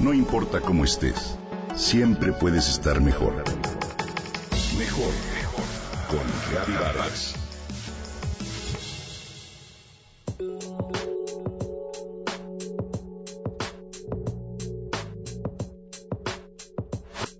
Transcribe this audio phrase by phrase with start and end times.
[0.00, 1.36] No importa cómo estés,
[1.76, 3.44] siempre puedes estar mejor.
[4.78, 5.64] Mejor, mejor.
[6.08, 7.34] Con Reavivadas.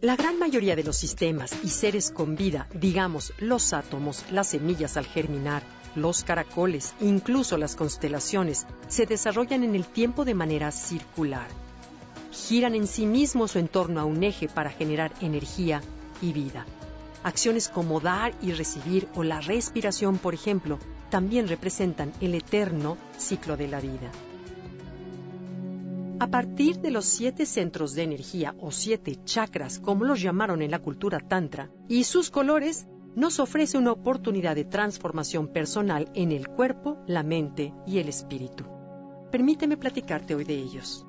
[0.03, 4.99] La gran mayoría de los sistemas y seres con vida, digamos los átomos, las semillas
[4.99, 5.63] al germinar,
[5.95, 11.49] los caracoles, incluso las constelaciones, se desarrollan en el tiempo de manera circular.
[12.41, 15.83] Giran en sí mismos o en torno a un eje para generar energía
[16.23, 16.67] y vida.
[17.23, 20.79] Acciones como dar y recibir o la respiración, por ejemplo,
[21.11, 24.11] también representan el eterno ciclo de la vida.
[26.19, 30.71] A partir de los siete centros de energía o siete chakras, como los llamaron en
[30.71, 36.49] la cultura tantra, y sus colores, nos ofrece una oportunidad de transformación personal en el
[36.49, 38.65] cuerpo, la mente y el espíritu.
[39.31, 41.07] Permíteme platicarte hoy de ellos.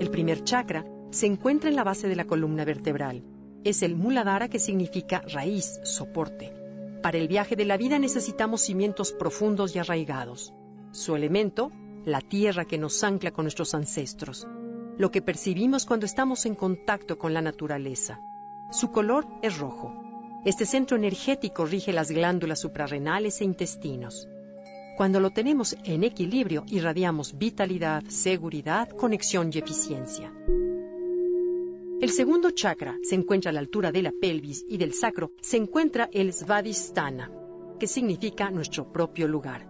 [0.00, 3.24] El primer chakra se encuentra en la base de la columna vertebral.
[3.64, 6.52] Es el Muladhara que significa raíz, soporte.
[7.02, 10.54] Para el viaje de la vida necesitamos cimientos profundos y arraigados.
[10.92, 11.72] Su elemento,
[12.04, 14.46] la tierra que nos ancla con nuestros ancestros.
[14.96, 18.20] Lo que percibimos cuando estamos en contacto con la naturaleza.
[18.70, 19.92] Su color es rojo.
[20.44, 24.28] Este centro energético rige las glándulas suprarrenales e intestinos.
[24.98, 30.34] Cuando lo tenemos en equilibrio, irradiamos vitalidad, seguridad, conexión y eficiencia.
[32.00, 35.56] El segundo chakra se encuentra a la altura de la pelvis y del sacro se
[35.56, 37.30] encuentra el Svadhisthana,
[37.78, 39.68] que significa nuestro propio lugar.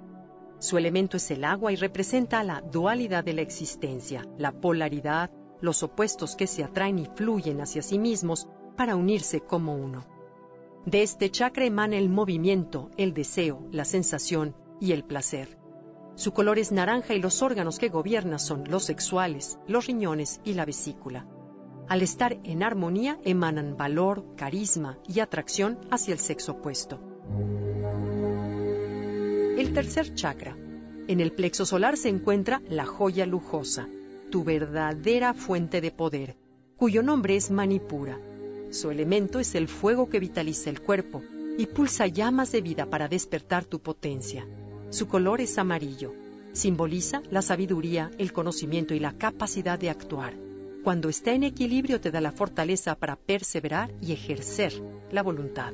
[0.61, 5.83] Su elemento es el agua y representa la dualidad de la existencia, la polaridad, los
[5.83, 10.07] opuestos que se atraen y fluyen hacia sí mismos para unirse como uno.
[10.87, 15.59] De este chakra emana el movimiento, el deseo, la sensación y el placer.
[16.15, 20.55] Su color es naranja y los órganos que gobierna son los sexuales, los riñones y
[20.55, 21.27] la vesícula.
[21.89, 27.01] Al estar en armonía emanan valor, carisma y atracción hacia el sexo opuesto.
[29.57, 30.57] El tercer chakra.
[31.07, 33.89] En el plexo solar se encuentra la joya lujosa,
[34.31, 36.37] tu verdadera fuente de poder,
[36.77, 38.21] cuyo nombre es Manipura.
[38.71, 41.23] Su elemento es el fuego que vitaliza el cuerpo
[41.57, 44.47] y pulsa llamas de vida para despertar tu potencia.
[44.91, 46.15] Su color es amarillo.
[46.53, 50.35] Simboliza la sabiduría, el conocimiento y la capacidad de actuar.
[50.83, 54.73] Cuando está en equilibrio te da la fortaleza para perseverar y ejercer
[55.13, 55.73] la voluntad.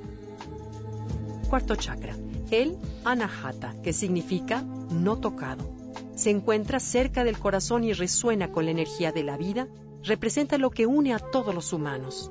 [1.49, 2.17] Cuarto chakra
[2.51, 5.69] el anahata, que significa no tocado.
[6.15, 9.67] Se encuentra cerca del corazón y resuena con la energía de la vida,
[10.03, 12.31] representa lo que une a todos los humanos.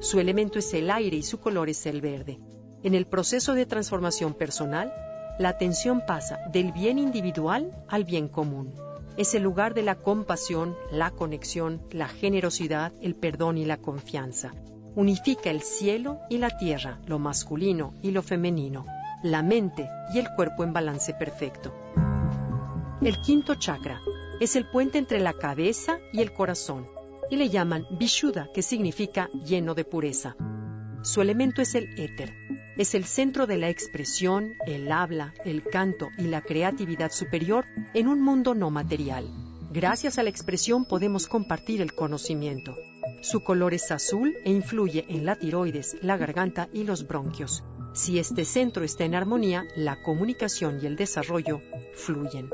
[0.00, 2.38] Su elemento es el aire y su color es el verde.
[2.82, 4.92] En el proceso de transformación personal,
[5.38, 8.74] la atención pasa del bien individual al bien común.
[9.16, 14.52] Es el lugar de la compasión, la conexión, la generosidad, el perdón y la confianza.
[14.96, 18.84] Unifica el cielo y la tierra, lo masculino y lo femenino
[19.24, 21.74] la mente y el cuerpo en balance perfecto.
[23.00, 24.02] El quinto chakra
[24.38, 26.86] es el puente entre la cabeza y el corazón
[27.30, 30.36] y le llaman Vishuddha, que significa lleno de pureza.
[31.02, 32.43] Su elemento es el éter.
[32.76, 38.08] Es el centro de la expresión, el habla, el canto y la creatividad superior en
[38.08, 39.30] un mundo no material.
[39.70, 42.76] Gracias a la expresión podemos compartir el conocimiento.
[43.22, 47.62] Su color es azul e influye en la tiroides, la garganta y los bronquios.
[47.92, 51.60] Si este centro está en armonía, la comunicación y el desarrollo
[51.94, 52.50] fluyen.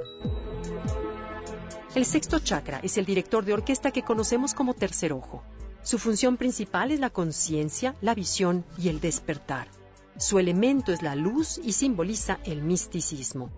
[1.94, 5.42] El sexto chakra es el director de orquesta que conocemos como tercer ojo.
[5.82, 9.79] Su función principal es la conciencia, la visión y el despertar.
[10.20, 13.48] Su elemento es la luz y simboliza el misticismo.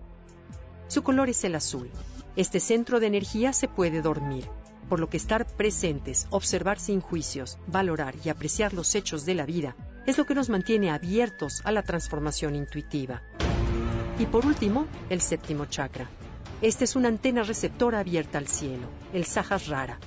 [0.87, 1.91] Su color es el azul.
[2.37, 4.47] Este centro de energía se puede dormir,
[4.87, 9.45] por lo que estar presentes, observar sin juicios, valorar y apreciar los hechos de la
[9.45, 9.75] vida
[10.07, 13.21] es lo que nos mantiene abiertos a la transformación intuitiva.
[14.17, 16.09] Y por último, el séptimo chakra.
[16.61, 19.99] Este es una antena receptora abierta al cielo, el Sahasrara.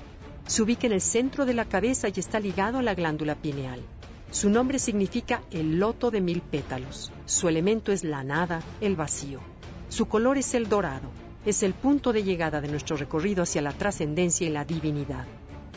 [0.47, 3.83] Se ubica en el centro de la cabeza y está ligado a la glándula pineal.
[4.31, 7.13] Su nombre significa el loto de mil pétalos.
[7.25, 9.41] Su elemento es la nada, el vacío.
[9.89, 11.11] Su color es el dorado.
[11.45, 15.27] Es el punto de llegada de nuestro recorrido hacia la trascendencia y la divinidad.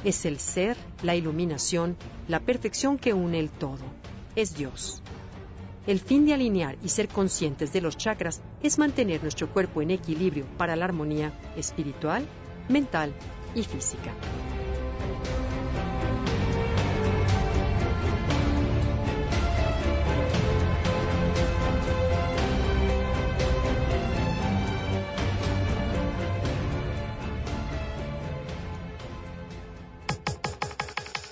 [0.04, 1.96] Es el ser, la iluminación,
[2.28, 3.86] la perfección que une el todo
[4.36, 5.02] es Dios.
[5.88, 9.92] El fin de alinear y ser conscientes de los chakras es mantener nuestro cuerpo en
[9.92, 12.26] equilibrio para la armonía espiritual,
[12.68, 13.14] mental
[13.56, 14.14] y física.